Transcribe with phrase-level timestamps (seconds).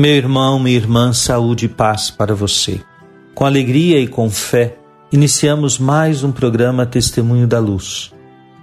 [0.00, 2.80] Meu irmão, minha irmã, saúde e paz para você.
[3.34, 4.78] Com alegria e com fé,
[5.12, 8.10] iniciamos mais um programa Testemunho da Luz.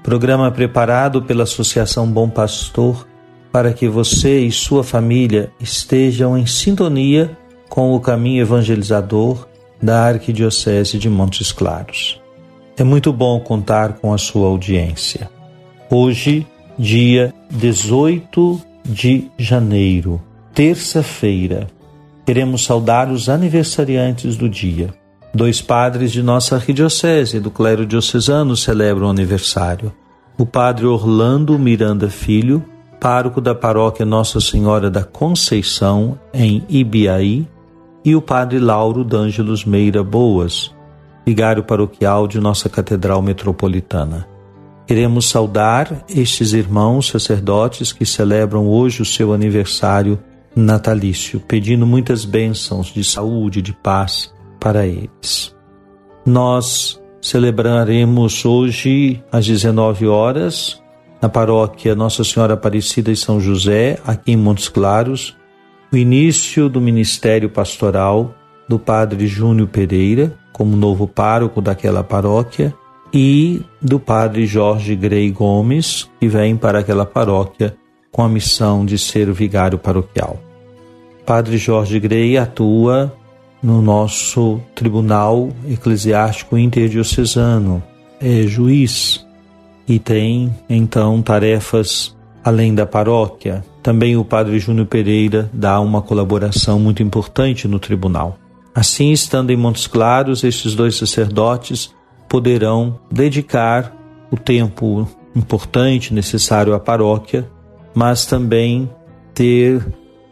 [0.02, 3.08] Programa preparado pela Associação Bom Pastor
[3.52, 7.38] para que você e sua família estejam em sintonia
[7.70, 9.48] com o caminho evangelizador
[9.80, 12.20] da Arquidiocese de Montes Claros.
[12.76, 15.30] É muito bom contar com a sua audiência.
[15.88, 16.48] Hoje,
[16.80, 20.20] dia 18 de janeiro,
[20.58, 21.68] terça-feira,
[22.26, 24.92] queremos saudar os aniversariantes do dia.
[25.32, 29.94] Dois padres de nossa arquidiocese do clero diocesano celebram o aniversário.
[30.36, 32.66] O padre Orlando Miranda Filho,
[33.00, 37.48] pároco da paróquia Nossa Senhora da Conceição, em Ibiaí,
[38.04, 40.74] e o padre Lauro D'Ângelos Meira Boas,
[41.24, 44.28] vigário paroquial de nossa Catedral Metropolitana.
[44.88, 50.18] Queremos saudar estes irmãos sacerdotes que celebram hoje o seu aniversário
[50.58, 55.56] natalício, pedindo muitas bênçãos de saúde, de paz para eles.
[56.26, 60.82] Nós celebraremos hoje às 19 horas
[61.22, 65.36] na paróquia Nossa Senhora Aparecida de São José, aqui em Montes Claros,
[65.92, 68.36] o início do ministério pastoral
[68.68, 72.74] do padre Júnior Pereira, como novo pároco daquela paróquia,
[73.14, 77.76] e do padre Jorge Grey Gomes, que vem para aquela paróquia
[78.12, 80.47] com a missão de ser vigário paroquial.
[81.28, 83.14] Padre Jorge Grey atua
[83.62, 87.84] no nosso Tribunal Eclesiástico Interdiocesano,
[88.22, 89.28] é juiz
[89.86, 93.62] e tem então tarefas além da paróquia.
[93.84, 98.38] Também o Padre Júnior Pereira dá uma colaboração muito importante no tribunal.
[98.74, 101.94] Assim, estando em Montes Claros, estes dois sacerdotes
[102.30, 103.94] poderão dedicar
[104.32, 105.06] o tempo
[105.36, 107.46] importante necessário à paróquia,
[107.94, 108.90] mas também
[109.34, 109.86] ter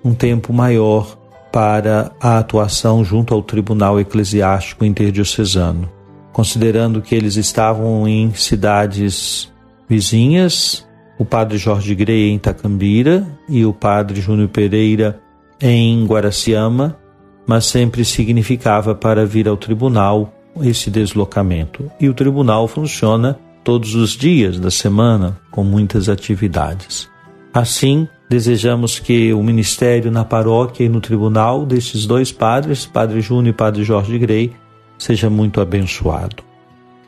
[0.05, 1.17] um tempo maior
[1.51, 5.89] para a atuação junto ao Tribunal Eclesiástico Interdiocesano.
[6.31, 9.51] Considerando que eles estavam em cidades
[9.89, 15.19] vizinhas, o padre Jorge Grey em Itacambira e o padre Júnior Pereira
[15.59, 16.99] em Guaraciama,
[17.47, 21.89] mas sempre significava para vir ao tribunal esse deslocamento.
[21.99, 27.09] E o tribunal funciona todos os dias da semana com muitas atividades.
[27.53, 33.53] Assim, desejamos que o ministério na paróquia e no tribunal desses dois padres, Padre Júnior
[33.53, 34.51] e Padre Jorge Grey,
[34.97, 36.43] seja muito abençoado.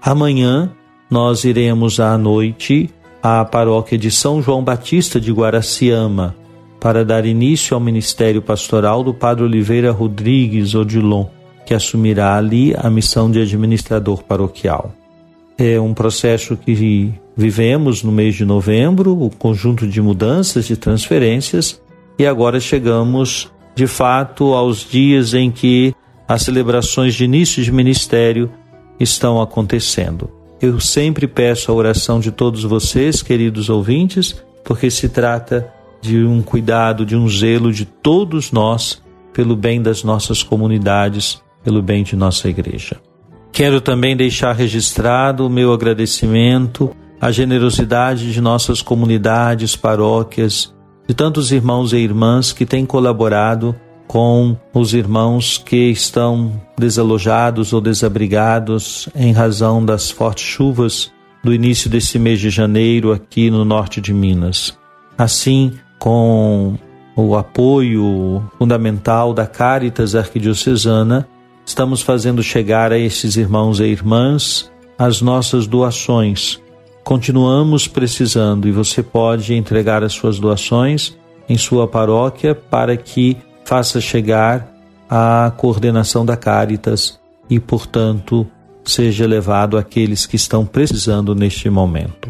[0.01, 0.71] Amanhã
[1.11, 2.89] nós iremos à noite
[3.21, 6.33] à paróquia de São João Batista de Guaraciama
[6.79, 11.25] para dar início ao ministério pastoral do Padre Oliveira Rodrigues Odilon,
[11.65, 14.93] que assumirá ali a missão de administrador paroquial.
[15.57, 21.81] É um processo que vivemos no mês de novembro, o conjunto de mudanças, de transferências,
[22.19, 25.95] e agora chegamos de fato aos dias em que
[26.27, 28.51] as celebrações de início de ministério
[28.99, 30.29] estão acontecendo.
[30.61, 35.71] Eu sempre peço a oração de todos vocês, queridos ouvintes, porque se trata
[36.01, 39.01] de um cuidado, de um zelo de todos nós
[39.33, 42.97] pelo bem das nossas comunidades, pelo bem de nossa igreja.
[43.51, 50.73] Quero também deixar registrado o meu agradecimento à generosidade de nossas comunidades, paróquias,
[51.07, 53.75] de tantos irmãos e irmãs que têm colaborado
[54.07, 61.11] com os irmãos que estão desalojados ou desabrigados em razão das fortes chuvas
[61.43, 64.77] do início desse mês de janeiro aqui no norte de Minas.
[65.17, 66.75] Assim, com
[67.15, 71.27] o apoio fundamental da Caritas Arquidiocesana,
[71.67, 76.59] estamos fazendo chegar a esses irmãos e irmãs as nossas doações.
[77.03, 81.15] Continuamos precisando e você pode entregar as suas doações
[81.47, 84.73] em sua paróquia para que faça chegar
[85.09, 87.19] a coordenação da Caritas
[87.49, 88.47] e, portanto,
[88.83, 92.29] seja levado àqueles que estão precisando neste momento.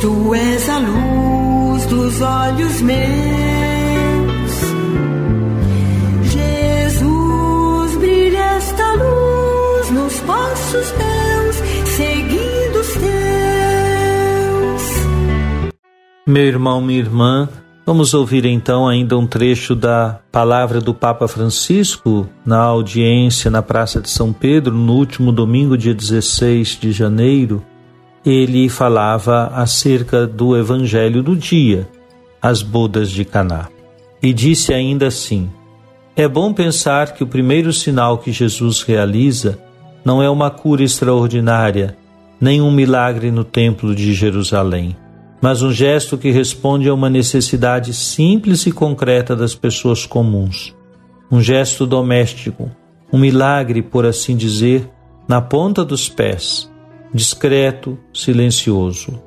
[0.00, 3.40] Tu és a luz dos olhos meus.
[10.70, 11.56] passos teus,
[11.86, 13.10] seguindo os teus.
[16.26, 17.48] Meu irmão, minha irmã,
[17.84, 24.00] vamos ouvir então ainda um trecho da palavra do Papa Francisco na audiência na Praça
[24.00, 27.64] de São Pedro no último domingo, dia 16 de janeiro.
[28.24, 31.88] Ele falava acerca do evangelho do dia,
[32.40, 33.68] as bodas de Caná.
[34.22, 35.50] E disse ainda assim:
[36.14, 39.58] É bom pensar que o primeiro sinal que Jesus realiza
[40.04, 41.96] não é uma cura extraordinária,
[42.40, 44.96] nem um milagre no Templo de Jerusalém,
[45.40, 50.74] mas um gesto que responde a uma necessidade simples e concreta das pessoas comuns.
[51.30, 52.70] Um gesto doméstico,
[53.12, 54.88] um milagre, por assim dizer,
[55.26, 56.69] na ponta dos pés,
[57.12, 59.20] discreto, silencioso.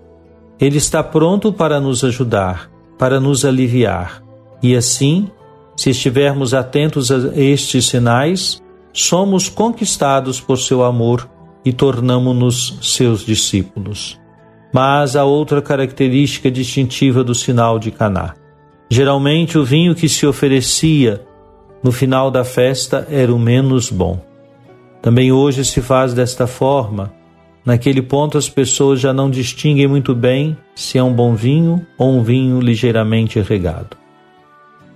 [0.59, 4.23] Ele está pronto para nos ajudar, para nos aliviar,
[4.61, 5.29] e assim,
[5.75, 8.61] se estivermos atentos a estes sinais,
[8.93, 11.29] somos conquistados por seu amor
[11.65, 14.19] e tornamo-nos seus discípulos.
[14.73, 18.35] Mas há outra característica distintiva do sinal de Caná.
[18.89, 21.25] Geralmente o vinho que se oferecia
[21.83, 24.23] no final da festa era o menos bom.
[25.01, 27.11] Também hoje se faz desta forma.
[27.65, 32.11] Naquele ponto as pessoas já não distinguem muito bem se é um bom vinho ou
[32.11, 33.97] um vinho ligeiramente regado.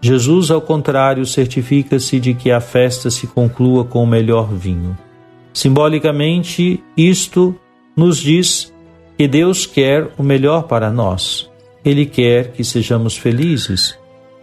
[0.01, 4.97] Jesus, ao contrário, certifica-se de que a festa se conclua com o melhor vinho.
[5.53, 7.55] Simbolicamente, isto
[7.95, 8.71] nos diz
[9.17, 11.49] que Deus quer o melhor para nós.
[11.83, 13.97] Ele quer que sejamos felizes.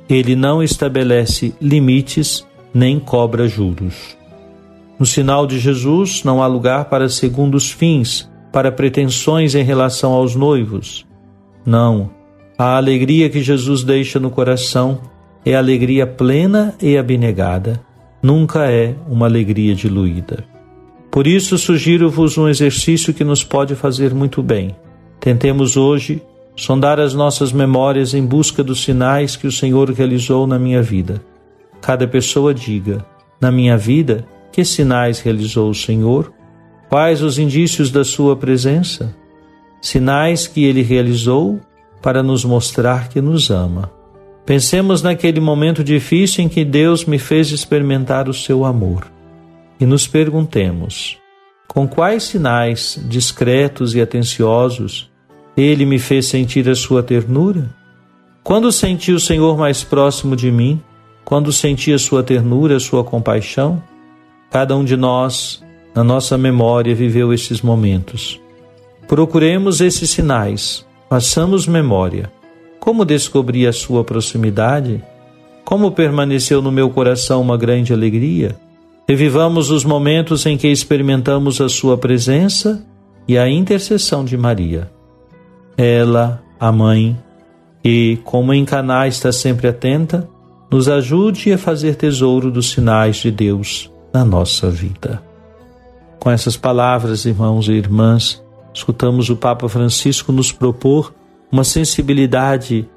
[0.09, 2.45] Ele não estabelece limites
[2.75, 4.17] nem cobra juros.
[4.99, 10.37] No sinal de Jesus não há lugar para segundos fins, para pretensões em relação aos
[10.37, 11.05] noivos.
[11.67, 12.11] Não.
[12.57, 15.01] A alegria que Jesus deixa no coração
[15.45, 17.81] é alegria plena e abnegada,
[18.23, 20.45] nunca é uma alegria diluída.
[21.11, 24.75] Por isso, sugiro-vos um exercício que nos pode fazer muito bem.
[25.21, 26.23] Tentemos hoje
[26.57, 31.23] sondar as nossas memórias em busca dos sinais que o Senhor realizou na minha vida.
[31.81, 33.05] Cada pessoa diga:
[33.41, 36.33] na minha vida, que sinais realizou o Senhor?
[36.89, 39.13] Quais os indícios da Sua presença?
[39.83, 41.59] Sinais que Ele realizou
[42.01, 43.91] para nos mostrar que nos ama.
[44.47, 49.11] Pensemos naquele momento difícil em que Deus me fez experimentar o seu amor
[49.81, 51.19] e nos perguntemos:
[51.67, 55.11] com quais sinais discretos e atenciosos
[55.57, 57.75] ele me fez sentir a sua ternura?
[58.45, 60.81] Quando senti o Senhor mais próximo de mim,
[61.25, 63.83] quando senti a sua ternura, a sua compaixão,
[64.55, 65.61] cada um de nós,
[65.93, 68.41] na nossa memória, viveu esses momentos.
[69.09, 72.31] Procuremos esses sinais, façamos memória
[72.79, 75.03] como descobri a sua proximidade?
[75.65, 78.55] Como permaneceu no meu coração uma grande alegria?
[79.09, 82.87] Revivamos os momentos em que experimentamos a sua presença
[83.27, 84.89] e a intercessão de Maria.
[85.77, 87.19] Ela, a mãe,
[87.83, 90.29] que, como em Caná está sempre atenta,
[90.71, 95.21] nos ajude a fazer tesouro dos sinais de Deus na nossa vida.
[96.21, 98.41] Com essas palavras, irmãos e irmãs,
[98.73, 101.13] escutamos o Papa Francisco nos propor
[101.51, 102.89] uma sensibilidade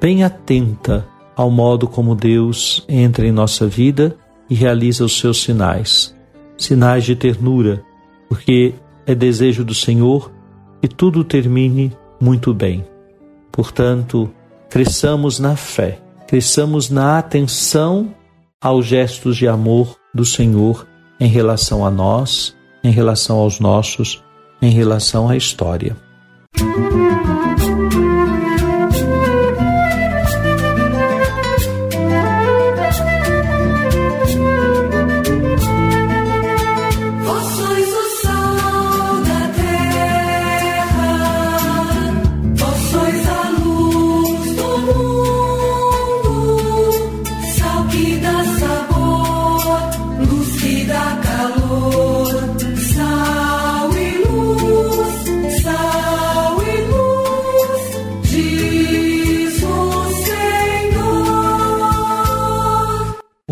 [0.00, 4.16] bem atenta ao modo como Deus entra em nossa vida
[4.50, 6.14] e realiza os seus sinais.
[6.58, 7.82] Sinais de ternura,
[8.28, 8.74] porque
[9.06, 10.30] é desejo do Senhor
[10.80, 12.84] que tudo termine muito bem.
[13.50, 14.30] Portanto,
[14.68, 18.14] cresçamos na fé, cresçamos na atenção
[18.60, 20.86] aos gestos de amor do Senhor
[21.18, 24.22] em relação a nós, em relação aos nossos,
[24.62, 25.96] em relação à história.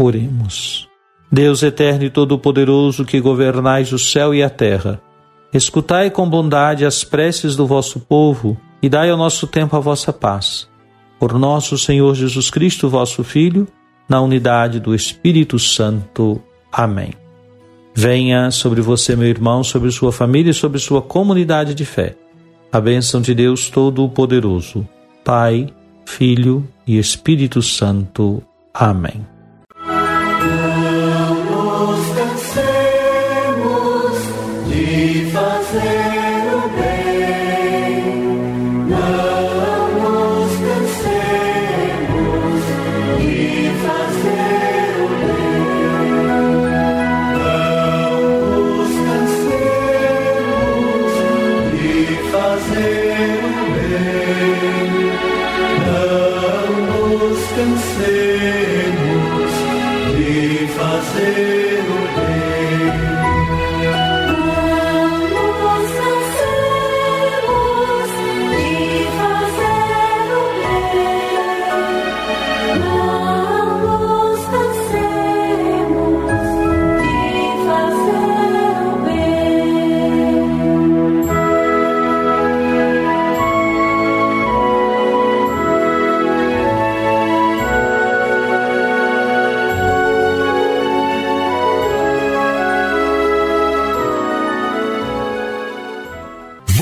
[0.03, 0.89] Oremos.
[1.31, 5.01] Deus eterno e todo-poderoso, que governais o céu e a terra,
[5.55, 10.13] escutai com bondade as preces do vosso povo e dai ao nosso tempo a vossa
[10.13, 10.69] paz.
[11.21, 13.69] Por nosso Senhor Jesus Cristo, vosso Filho,
[14.09, 16.43] na unidade do Espírito Santo.
[16.73, 17.13] Amém.
[17.95, 22.17] Venha sobre você, meu irmão, sobre sua família e sobre sua comunidade de fé.
[22.73, 24.87] A bênção de Deus Todo-Poderoso,
[25.25, 25.69] Pai,
[26.05, 28.43] Filho e Espírito Santo.
[28.75, 29.33] Amém.
[35.73, 36.02] say